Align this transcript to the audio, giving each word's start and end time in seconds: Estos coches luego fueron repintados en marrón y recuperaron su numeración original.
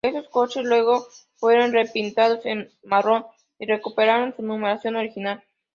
Estos 0.03 0.29
coches 0.29 0.63
luego 0.65 1.05
fueron 1.35 1.73
repintados 1.73 2.43
en 2.47 2.71
marrón 2.83 3.23
y 3.59 3.67
recuperaron 3.67 4.35
su 4.35 4.41
numeración 4.41 4.95
original. 4.95 5.43